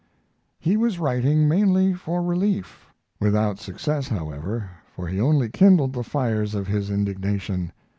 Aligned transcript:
]he 0.59 0.75
was 0.77 0.97
writing 0.97 1.47
mainly 1.47 1.93
for 1.93 2.23
relief 2.23 2.87
without 3.19 3.59
success, 3.59 4.07
however, 4.07 4.67
for 4.95 5.07
he 5.07 5.21
only 5.21 5.47
kindled 5.47 5.93
the 5.93 6.03
fires 6.03 6.55
of 6.55 6.65
his 6.65 6.89
indignation. 6.89 7.71